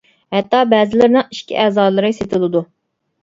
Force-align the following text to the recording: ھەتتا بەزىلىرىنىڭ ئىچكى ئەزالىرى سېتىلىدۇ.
ھەتتا 0.35 0.61
بەزىلىرىنىڭ 0.71 1.27
ئىچكى 1.35 1.59
ئەزالىرى 1.65 2.11
سېتىلىدۇ. 2.21 2.63